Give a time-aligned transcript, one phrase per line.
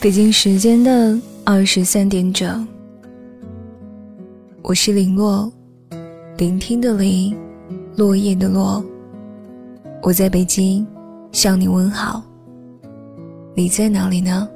[0.00, 2.66] 北京时间的二十三点整，
[4.62, 5.52] 我是林落，
[6.38, 7.36] 聆听的林，
[7.96, 8.82] 落叶的落。
[10.00, 10.86] 我在北京
[11.32, 12.22] 向你问好，
[13.54, 14.48] 你在哪里呢？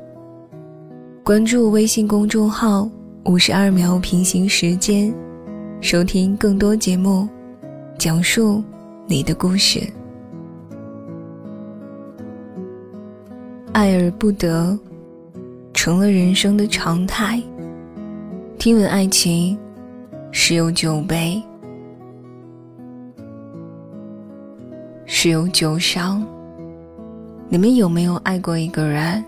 [1.22, 2.88] 关注微信公众号
[3.26, 5.14] “五十二秒平行时间”，
[5.82, 7.28] 收听更多节目，
[7.98, 8.64] 讲述
[9.06, 9.86] 你的故事。
[13.74, 14.78] 爱而不得。
[15.84, 17.38] 成了人生的常态。
[18.58, 19.58] 听闻爱情，
[20.30, 21.42] 十有九悲，
[25.04, 26.26] 十有九伤。
[27.50, 29.22] 你们有没有爱过一个人？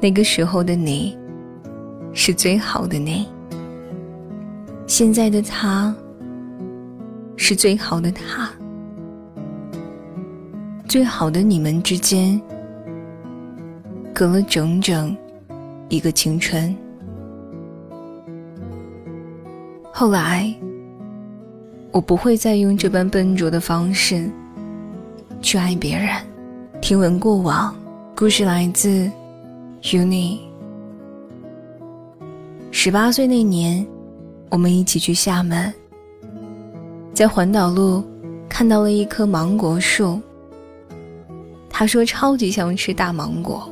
[0.00, 1.14] 那个时候的你，
[2.14, 3.28] 是最好的你。
[4.86, 5.94] 现在的他，
[7.36, 8.50] 是最好的他。
[10.88, 12.40] 最好的你们之间。
[14.14, 15.14] 隔了整整
[15.88, 16.74] 一个青春。
[19.92, 20.54] 后来，
[21.90, 24.30] 我不会再用这般笨拙的方式
[25.42, 26.10] 去爱别人。
[26.80, 27.74] 听闻过往，
[28.14, 29.10] 故事来自
[29.82, 30.38] Uni。
[32.70, 33.84] 十八岁那年，
[34.48, 35.74] 我们一起去厦门，
[37.12, 38.04] 在环岛路
[38.48, 40.20] 看到了一棵芒果树。
[41.68, 43.68] 他说超级想吃大芒果。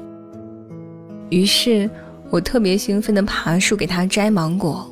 [1.32, 1.88] 于是，
[2.28, 4.86] 我特别兴奋地爬树给他摘芒果。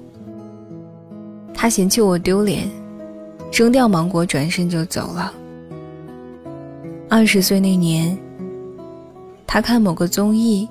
[1.53, 2.67] 他嫌弃我丢脸，
[3.53, 5.35] 扔掉芒果，转身就走了。
[7.11, 8.17] 二十岁那年，
[9.47, 10.67] 他看某个综艺，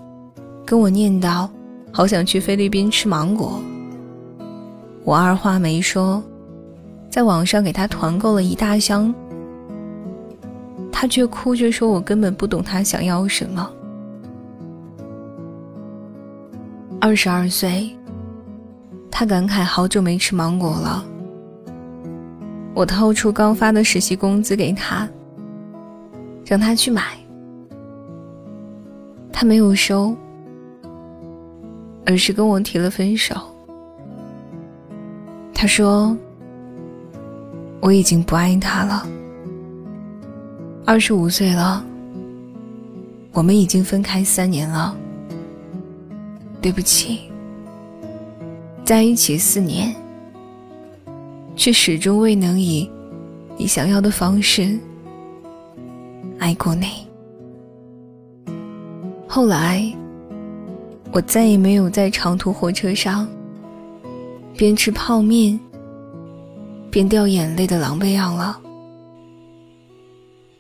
[0.66, 1.48] 跟我念叨，
[1.92, 3.62] 好想去菲律宾吃芒果。
[5.04, 6.24] 我二话没说，
[7.12, 9.14] 在网上给他团购了一大箱，
[10.92, 13.70] 他却哭着说我根本不懂他想要什么。
[17.02, 17.90] 二十二岁，
[19.10, 21.06] 他感慨好久没吃芒果了。
[22.74, 25.08] 我掏出刚发的实习工资给他，
[26.46, 27.18] 让他去买。
[29.32, 30.14] 他没有收，
[32.06, 33.34] 而是跟我提了分手。
[35.54, 36.16] 他说
[37.80, 39.08] ：“我已经不爱他了。”
[40.86, 41.82] 二十五岁了，
[43.32, 44.94] 我们已经分开三年了。
[46.62, 47.22] 对不起，
[48.84, 49.96] 在一起四年，
[51.56, 52.90] 却始终未能以
[53.58, 54.78] 你想要的方式
[56.38, 56.88] 爱过你。
[59.26, 59.90] 后来，
[61.12, 63.28] 我再也没有在长途火车上
[64.58, 65.58] 边吃泡面
[66.92, 68.60] 边掉眼泪的狼狈样了。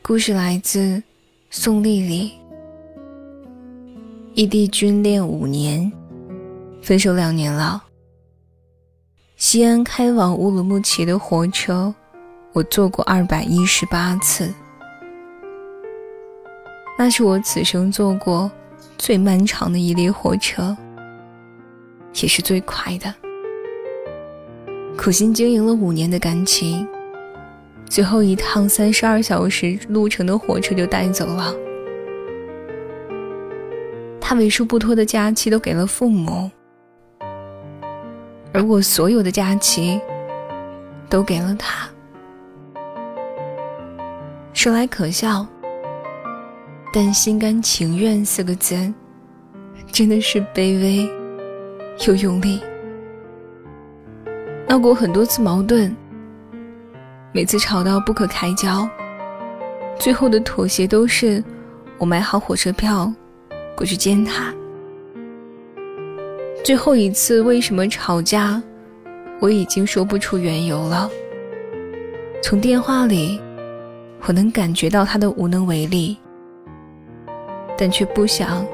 [0.02, 1.04] 故事来自
[1.50, 2.38] 宋丽丽。
[4.39, 5.91] 异地军恋五年，
[6.81, 7.83] 分手两年了。
[9.35, 11.94] 西安开往乌鲁木齐的火车，
[12.53, 14.50] 我坐过二百一十八次，
[16.97, 18.50] 那是我此生坐过
[18.97, 20.73] 最漫长的一列火车，
[22.21, 23.13] 也是最快的。
[24.97, 26.88] 苦心经营了五年的感情，
[27.89, 31.53] 最后一趟三十二小时路程的火车就带走了。
[34.29, 36.51] 他为数不多的假期都给了父母，
[38.53, 40.00] 而我所有的假期
[41.09, 41.90] 都给了他。
[44.53, 45.44] 说来可笑，
[46.94, 48.75] 但心甘情愿四个字，
[49.91, 51.09] 真的是卑微
[52.06, 52.62] 又用力。
[54.68, 55.91] 闹过很多次矛盾，
[57.34, 58.88] 每次吵到不可开交，
[59.97, 61.44] 最后的妥协都是
[61.97, 63.12] 我买好火车票。
[63.79, 64.53] 过去见他。
[66.66, 68.62] 最后一次为什么吵架，
[69.40, 71.09] 我已经说不出缘由了。
[72.44, 73.41] 从电话里，
[74.25, 76.18] 我能感觉到他的无能为力，
[77.77, 78.68] 但却不想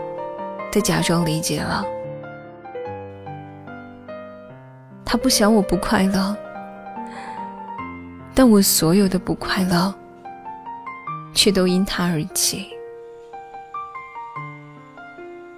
[0.72, 1.86] 再假装理解了。
[5.06, 6.36] 他不想我不快乐，
[8.34, 9.94] 但我所有的不快乐，
[11.36, 12.75] 却都因他而起。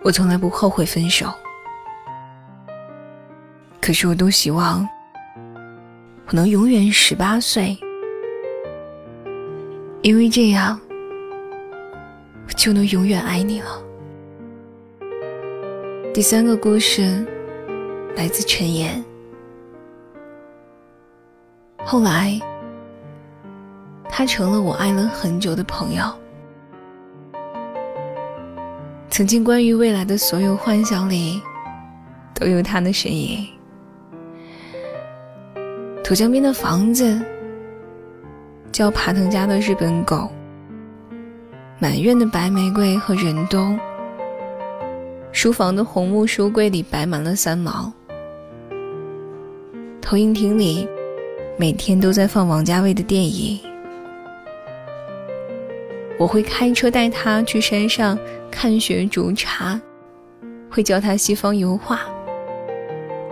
[0.07, 1.29] 我从来不后悔分手，
[3.81, 4.87] 可是我都希望
[6.27, 7.77] 我能永远十八岁，
[10.03, 10.79] 因为这样
[12.47, 13.83] 我就能永远爱你了。
[16.13, 17.27] 第三个故事
[18.15, 19.03] 来自陈岩，
[21.83, 22.39] 后来
[24.07, 26.03] 他成了我爱了很久的朋友。
[29.09, 31.41] 曾经关于未来的所有幻想里，
[32.33, 33.47] 都有他的身影。
[36.03, 37.19] 土江边的房子，
[38.71, 40.29] 叫爬藤家的日本狗。
[41.79, 43.79] 满院的白玫瑰和忍冬。
[45.31, 47.91] 书房的红木书柜里摆满了三毛。
[50.01, 50.87] 投影厅里，
[51.57, 53.59] 每天都在放王家卫的电影。
[56.19, 58.17] 我会开车带他去山上
[58.49, 59.79] 看雪煮茶，
[60.67, 62.01] 会教他西方油画。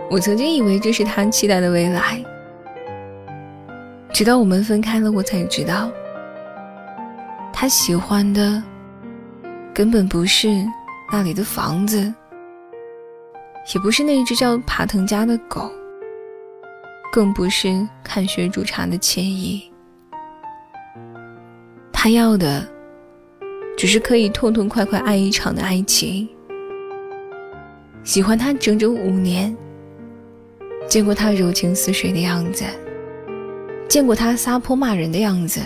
[0.08, 2.24] 我曾经以为这是他期待的未来，
[4.12, 5.90] 直到我们分开了，我才知道，
[7.52, 8.62] 他喜欢的
[9.74, 10.48] 根本不是
[11.10, 12.14] 那里的房子，
[13.74, 15.68] 也不是那只叫爬藤家的狗，
[17.10, 19.68] 更不是看雪煮茶的惬意。
[21.92, 22.75] 他要的。
[23.76, 26.26] 只是可以痛痛快快爱一场的爱情。
[28.02, 29.54] 喜欢他整整五年，
[30.88, 32.64] 见过他柔情似水的样子，
[33.88, 35.60] 见过他撒泼骂人的样子，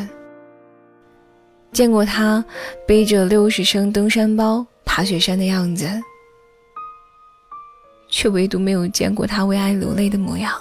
[1.70, 2.44] 见过他
[2.86, 5.86] 背着六十升登山包爬雪山的样子，
[8.08, 10.52] 却唯独没有见过他为爱流泪的模样。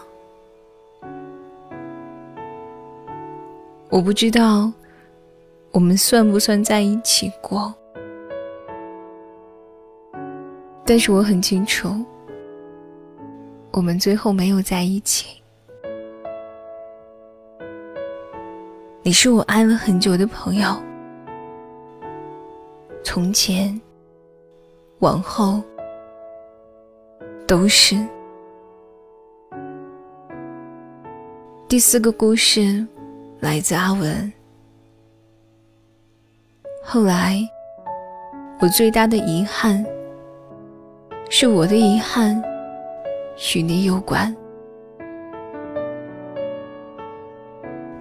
[3.89, 4.71] 我不知道。
[5.71, 7.73] 我们算不算在一起过？
[10.83, 12.03] 但是我很清楚，
[13.71, 15.41] 我们最后没有在一起。
[19.03, 20.75] 你是我爱了很久的朋友，
[23.03, 23.79] 从前、
[24.99, 25.61] 往后
[27.47, 27.95] 都是。
[31.67, 32.85] 第四个故事
[33.39, 34.33] 来自阿文。
[36.81, 37.37] 后来，
[38.59, 39.85] 我最大的遗憾，
[41.29, 42.41] 是我的遗憾
[43.55, 44.35] 与你有关。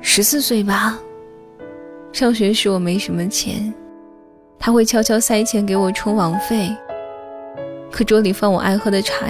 [0.01, 0.99] 十四岁吧，
[2.13, 3.73] 上学时我没什么钱，
[4.59, 6.75] 他会悄悄塞钱给我充网费，
[7.91, 9.27] 课桌里放我爱喝的茶，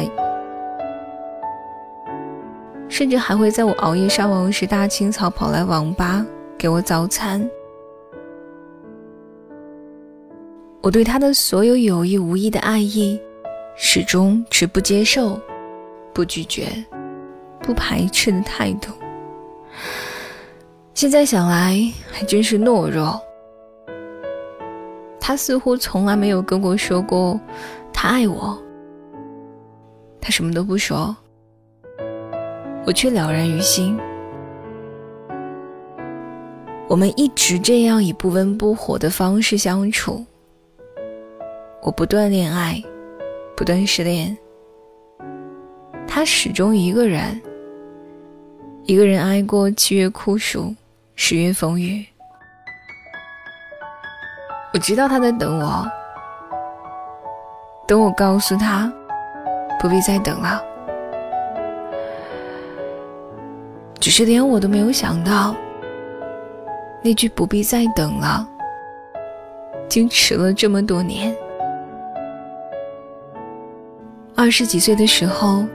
[2.89, 6.25] 甚至还会在我熬夜上网时大清早跑来网吧
[6.57, 7.49] 给我早餐。
[10.81, 13.21] 我对他的所有有意无意的爱意，
[13.77, 15.39] 始终持不接受、
[16.15, 16.67] 不拒绝、
[17.61, 18.93] 不排斥的态度。
[20.95, 21.77] 现在想来，
[22.13, 23.21] 还真是懦弱。
[25.21, 27.39] 他似乎从来没有跟我说过
[27.93, 28.57] 他爱我，
[30.21, 31.15] 他什么都不说，
[32.87, 33.99] 我却了然于心。
[36.89, 40.25] 我们一直这样以不温不火的方式相处。
[41.81, 42.83] 我不断恋爱，
[43.57, 44.37] 不断失恋。
[46.07, 47.41] 他始终一个人，
[48.85, 50.75] 一个人挨过七月酷暑，
[51.15, 52.05] 十月风雨。
[54.75, 55.87] 我知道他在等我，
[57.87, 58.93] 等我告诉他，
[59.81, 60.63] 不必再等了。
[64.01, 65.55] 只是连我都没有想到，
[67.03, 68.47] 那句不必再等了，
[69.89, 71.35] 竟迟了这么多年。
[74.41, 75.67] 二十几岁的时候，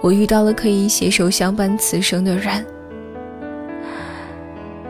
[0.00, 2.64] 我遇到了可以携手相伴此生的人。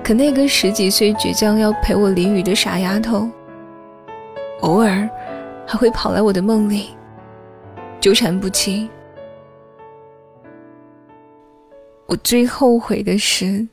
[0.04, 3.26] 可那个十几岁倔强要陪我淋雨的傻丫头，
[4.60, 5.08] 偶尔
[5.66, 6.90] 还会跑来我的梦里，
[8.02, 8.86] 纠缠不清。
[12.04, 13.66] 我最后悔的事，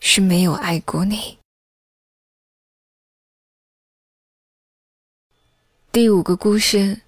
[0.00, 1.38] 是没有爱过你。
[5.90, 7.00] 第五个故事。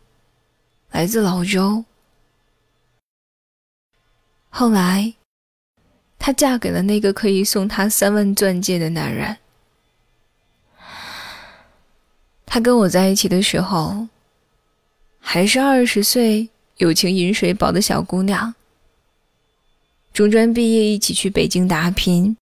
[0.95, 1.85] 来自老周。
[4.49, 5.13] 后来，
[6.21, 9.37] 她嫁给了那个可以送她三万钻戒的男人。
[12.47, 14.07] 她跟我在一起的时候，
[15.19, 18.55] 还是二十岁、有情饮水饱的小姑娘。
[20.13, 22.37] 中专毕业，一起去北京打拼，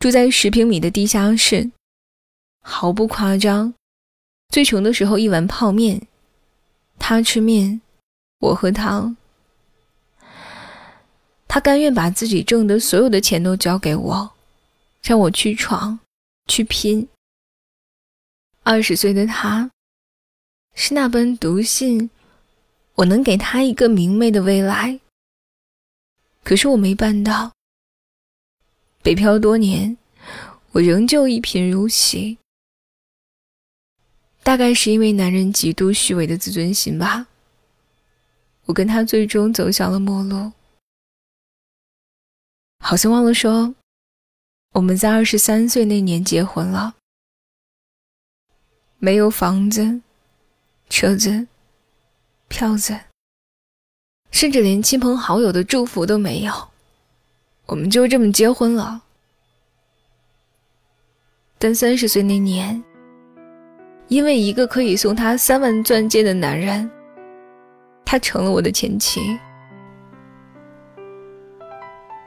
[0.00, 1.70] 住在十平米的地下室，
[2.60, 3.72] 毫不夸张，
[4.50, 6.02] 最穷的时候一碗泡面。
[7.00, 7.80] 他吃面，
[8.38, 9.16] 我喝汤。
[11.48, 14.30] 他甘愿把自己挣的所有的钱都交给我，
[15.02, 15.98] 让我去闯，
[16.46, 17.08] 去拼。
[18.62, 19.68] 二十岁的他，
[20.74, 22.08] 是那般笃信
[22.94, 25.00] 我能给他一个明媚的未来。
[26.44, 27.50] 可是我没办到。
[29.02, 29.96] 北漂多年，
[30.72, 32.38] 我仍旧一贫如洗。
[34.42, 37.26] 大概是因为男人极度虚伪的自尊心吧，
[38.64, 40.52] 我跟他最终走向了陌路。
[42.82, 43.74] 好像忘了说，
[44.72, 46.94] 我们在二十三岁那年结婚了，
[48.98, 50.00] 没有房子、
[50.88, 51.46] 车子、
[52.48, 52.98] 票子，
[54.30, 56.70] 甚至连亲朋好友的祝福都没有，
[57.66, 59.02] 我们就这么结婚了。
[61.58, 62.82] 但三十岁那年。
[64.10, 66.90] 因为一个可以送她三万钻戒的男人，
[68.04, 69.20] 她成了我的前妻。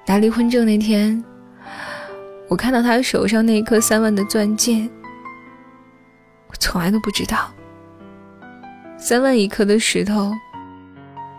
[0.07, 1.21] 拿离婚证那天，
[2.47, 4.89] 我看到他手上那颗三万的钻戒，
[6.47, 7.51] 我从来都不知道，
[8.97, 10.31] 三万一颗的石头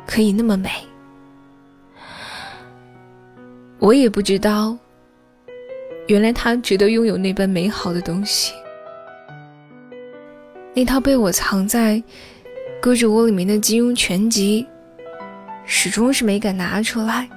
[0.06, 0.70] 可以那么美。
[3.78, 4.76] 我也不知道，
[6.06, 8.52] 原来他值得拥有那般美好的东西。
[10.74, 12.02] 那套被我藏在
[12.82, 14.66] 胳肢窝里面的金庸全集，
[15.64, 17.28] 始终是没敢拿出来。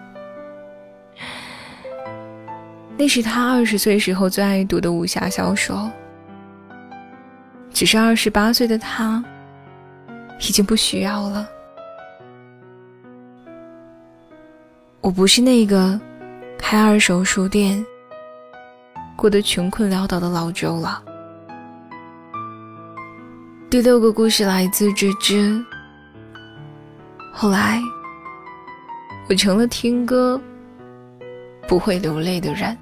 [2.97, 5.91] 那是他二十岁时候最爱读的武侠小说。
[7.71, 9.23] 只是二十八岁的他，
[10.39, 11.47] 已经不需要了。
[14.99, 15.99] 我不是那个
[16.57, 17.85] 开二手书店、
[19.15, 21.03] 过得穷困潦倒的老周了。
[23.69, 25.61] 第六个故事来自芝芝。
[27.33, 27.81] 后来，
[29.27, 30.41] 我成了听歌
[31.67, 32.77] 不会流泪的人。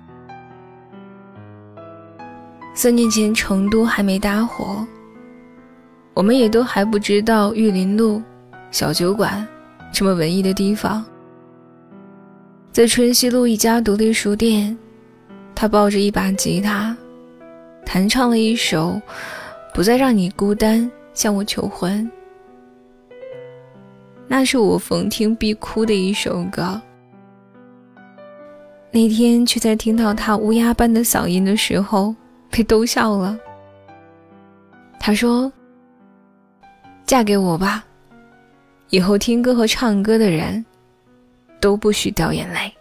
[2.76, 4.86] 三年前，成都还没大火，
[6.14, 8.22] 我们也都还不知道玉林路
[8.70, 9.46] 小酒馆
[9.92, 11.04] 这么文艺的地方。
[12.72, 14.78] 在春熙路一家独立书店，
[15.56, 16.96] 他抱着一把吉他，
[17.84, 19.02] 弹唱了一首。
[19.76, 22.10] 不再让你孤单，向我求婚。
[24.26, 26.82] 那是我逢听必哭的一首歌。
[28.90, 32.16] 那天却在听到他乌鸦般的嗓音的时候，
[32.50, 33.38] 被逗笑了。
[34.98, 35.52] 他说
[37.06, 37.84] ：“嫁给我吧，
[38.92, 40.66] 以后听歌和唱歌的人
[41.60, 42.74] 都不许掉眼泪。”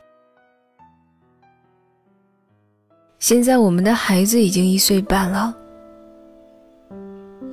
[3.19, 5.53] 现在我们的孩子已经一岁半了。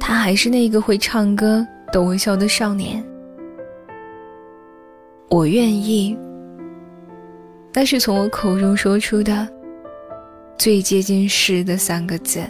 [0.02, 3.02] 他还是那个会唱歌、逗我笑的少年。
[5.30, 6.18] 我愿意，
[7.72, 9.48] 那是从我口中说出的
[10.58, 12.42] 最接近诗的三个字。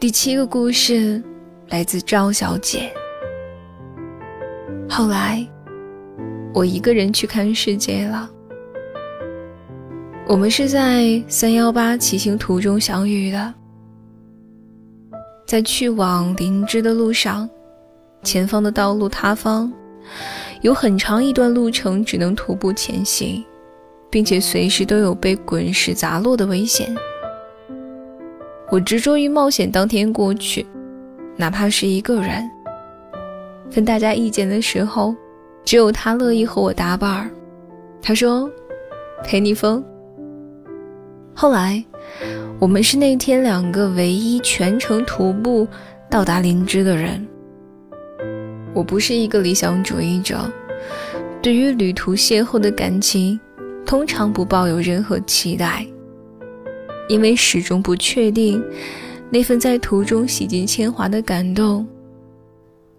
[0.00, 1.22] 第七个故事
[1.68, 2.90] 来自赵小姐。
[4.88, 5.46] 后来，
[6.54, 8.28] 我一个人去看世界了。
[10.28, 13.54] 我们是在三幺八骑行途中相遇的，
[15.46, 17.48] 在去往林芝的路上，
[18.22, 19.72] 前方的道路塌方，
[20.60, 23.42] 有很长一段路程只能徒步前行，
[24.10, 26.94] 并且随时都有被滚石砸落的危险。
[28.70, 30.66] 我执着于冒险当天过去，
[31.38, 32.46] 哪怕是一个人。
[33.76, 35.16] 问大家意见的时候，
[35.64, 37.30] 只有他乐意和我搭伴儿。
[38.02, 38.48] 他说
[39.24, 39.82] ：“陪你疯。”
[41.40, 41.80] 后来，
[42.58, 45.68] 我们是那天两个唯一全程徒步
[46.10, 47.24] 到达林芝的人。
[48.74, 50.50] 我不是一个理想主义者，
[51.40, 53.38] 对于旅途邂逅的感情，
[53.86, 55.86] 通常不抱有任何期待，
[57.08, 58.60] 因为始终不确定
[59.30, 61.86] 那份在途中洗尽铅华的感动，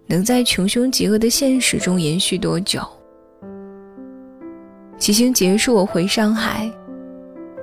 [0.06, 2.80] 能在穷凶极恶的现实中延续多久。
[4.96, 6.72] 骑行结束，我回上海。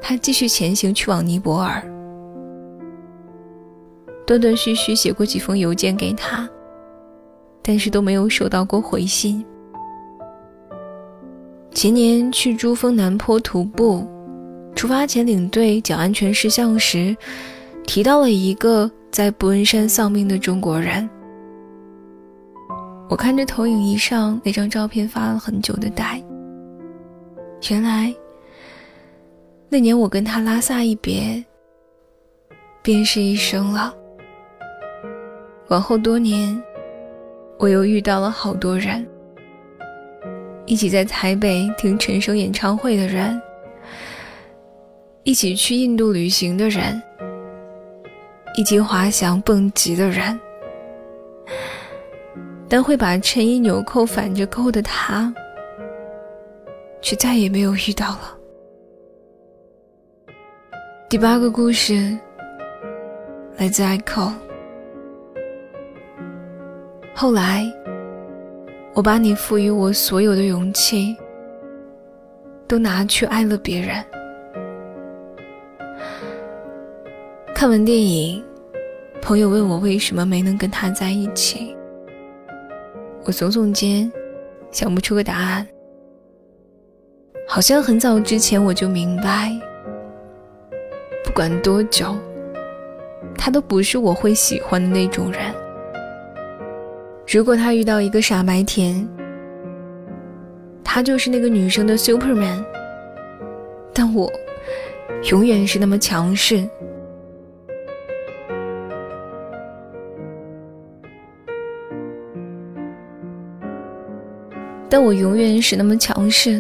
[0.10, 1.84] 他继续前行去往尼泊尔，
[4.26, 6.50] 断断续续写过几封邮件给他，
[7.62, 9.46] 但是都没有收到过回信。
[11.74, 14.08] 前年去珠峰南坡徒步，
[14.78, 17.14] 出发前领队讲安全事项时，
[17.86, 21.10] 提到了一个在布恩山丧命的中国人。
[23.10, 26.24] 我看着投影仪上那张照片，发了很久的呆。
[27.70, 28.16] 原来。
[29.70, 31.44] 那年我跟他拉萨一别，
[32.82, 33.94] 便是一生了。
[35.68, 36.58] 往后多年，
[37.60, 39.06] 我又遇到了好多人，
[40.66, 43.42] 一起在台北听陈升演唱会的人，
[45.24, 47.02] 一起去印度旅行的人，
[48.56, 50.40] 一起滑翔蹦极的人，
[52.70, 55.34] 但会把衬衣纽扣反着扣的他，
[57.02, 58.37] 却再也没有遇到了。
[61.10, 62.18] 第八个故事
[63.56, 64.34] 来自 Echo。
[67.16, 67.64] 后来，
[68.94, 71.16] 我把你赋予我所有的勇气
[72.68, 74.04] 都拿去爱了别人。
[77.56, 78.44] 看完电影，
[79.22, 81.74] 朋友问我为什么没能跟他在一起，
[83.24, 84.12] 我耸耸肩，
[84.72, 85.66] 想不出个答案。
[87.48, 89.58] 好像很早之前我就明白。
[91.38, 92.16] 管多久，
[93.38, 95.40] 他都不是我会喜欢的那种人。
[97.32, 99.08] 如果他遇到一个傻白甜，
[100.84, 102.66] 他就是那个女生的 Superman。
[103.94, 104.32] 但我
[105.30, 106.68] 永远是那么强势，
[114.90, 116.60] 但我永远是那么强势。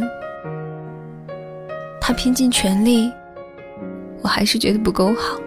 [2.00, 3.12] 他拼尽全力。
[4.27, 5.39] 我还是觉得不够好。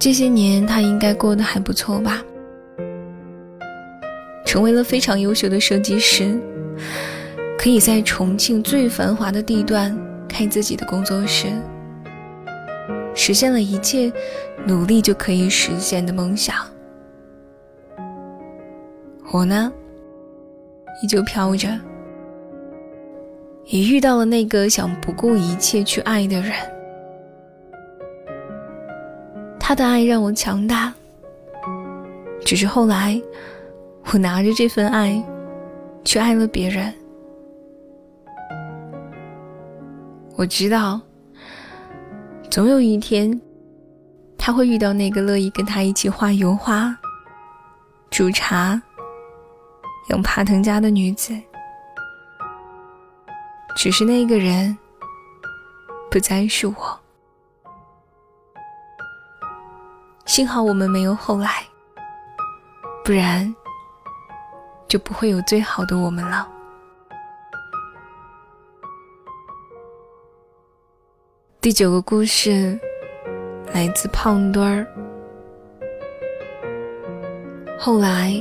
[0.00, 2.24] 这些年他应该过得还不错吧？
[4.44, 6.36] 成为了非常优秀的设计师，
[7.56, 9.96] 可以在重庆最繁华的地段
[10.28, 11.46] 开自己的工作室，
[13.14, 14.12] 实现了一切
[14.66, 16.56] 努力就可以实现的梦想。
[19.30, 19.72] 我呢，
[21.00, 21.68] 依旧飘着。
[23.70, 26.52] 也遇到了那个想不顾一切去爱的人，
[29.60, 30.92] 他的爱让我强大。
[32.44, 33.20] 只是后来，
[34.06, 35.22] 我拿着这份爱，
[36.04, 36.92] 去爱了别人。
[40.34, 41.00] 我知道，
[42.50, 43.40] 总有一天，
[44.36, 46.92] 他会遇到那个乐意跟他一起画油画、
[48.10, 48.82] 煮茶、
[50.08, 51.32] 养爬藤家的女子。
[53.76, 54.76] 只是那个人
[56.10, 57.00] 不再是我，
[60.26, 61.64] 幸好我们没有后来，
[63.04, 63.54] 不然
[64.86, 66.46] 就不会有最好的我们了。
[71.60, 72.78] 第九个故事
[73.72, 74.86] 来自胖墩儿。
[77.78, 78.34] 后来，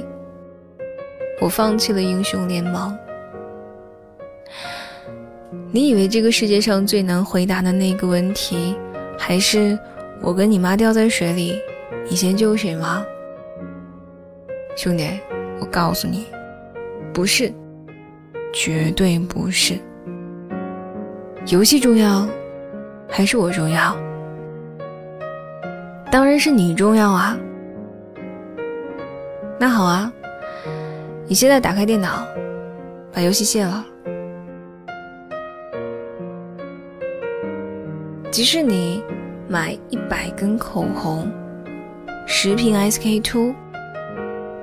[1.39, 2.97] 我放弃了英雄联盟。
[5.71, 8.75] 你以为这个世界上最难回答的那个问题，
[9.17, 9.77] 还是
[10.19, 11.59] 我跟你妈掉在水里，
[12.09, 13.05] 你先救谁吗？
[14.75, 15.07] 兄弟，
[15.59, 16.25] 我告诉你，
[17.13, 17.53] 不是，
[18.51, 19.77] 绝对不是。
[21.47, 22.27] 游戏重要，
[23.07, 23.95] 还是我重要？
[26.11, 27.37] 当然是你重要啊。
[29.59, 30.11] 那好啊，
[31.27, 32.25] 你现在打开电脑，
[33.13, 33.85] 把游戏卸了。
[38.39, 39.03] 即使你
[39.49, 41.29] 买一百根口红、
[42.25, 43.53] 十瓶 SK two，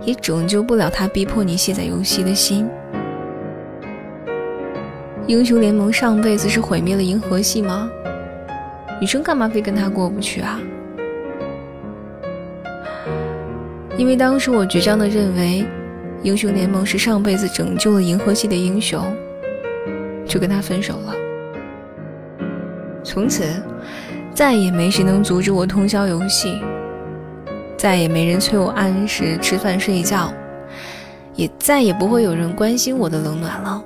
[0.03, 2.67] 也拯救不了他逼迫你卸载游戏的心。
[5.27, 7.91] 英雄联盟上辈子是毁灭了银河系吗？
[8.99, 10.59] 女生干嘛非跟他过不去啊？
[13.99, 15.67] 因为当时我倔强的认为，
[16.23, 19.15] 英雄联盟是上辈子拯救了银河系的英雄，
[20.25, 21.15] 就跟他分手了。
[23.07, 23.63] 从此，
[24.35, 26.61] 再也没谁能阻止我通宵游戏，
[27.79, 30.35] 再也没人催我按时吃饭睡觉，
[31.37, 33.85] 也再也不会有人关心我的冷暖了。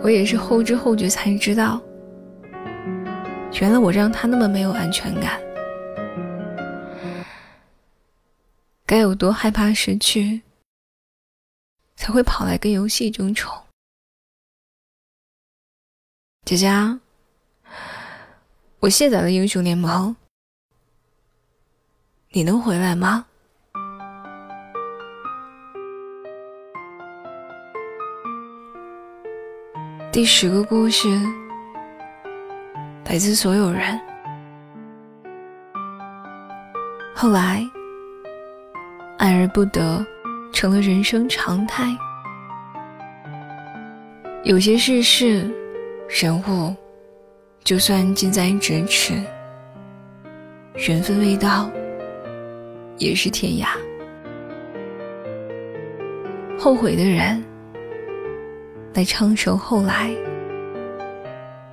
[0.00, 1.82] 我也是后知后觉才知道，
[3.60, 5.40] 原来我让他那么没有安全感，
[8.86, 10.42] 该有多害怕失去，
[11.96, 13.52] 才会跑来跟游戏争宠。
[16.46, 16.70] 姐姐，
[18.78, 20.14] 我卸载了英雄联盟，
[22.30, 23.26] 你能回来吗？
[30.12, 31.08] 第十个故事
[33.06, 34.00] 来自所有人。
[37.12, 37.68] 后来，
[39.18, 40.06] 爱而不得
[40.52, 41.92] 成了人生常态，
[44.44, 45.65] 有些事是。
[46.08, 46.74] 人物，
[47.64, 49.14] 就算近在咫尺，
[50.88, 51.68] 缘分未到，
[52.96, 53.66] 也是天涯。
[56.56, 57.42] 后悔的人，
[58.94, 60.08] 来唱首《后来》，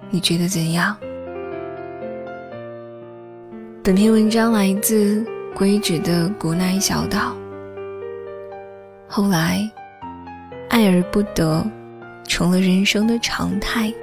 [0.09, 0.97] 你觉得怎样？
[3.83, 5.23] 本篇文章来自
[5.55, 7.19] 归止的《古奈小岛》。
[9.07, 9.69] 后来，
[10.69, 11.63] 爱而不得，
[12.27, 13.93] 成了人生的常态。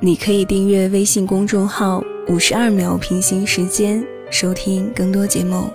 [0.00, 5.68] 你可以订阅微信公众号“五十二秒平行时间”，收听更多节目。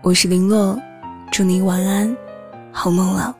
[0.00, 0.78] 我是林洛，
[1.32, 2.16] 祝你晚安，
[2.70, 3.36] 好梦了。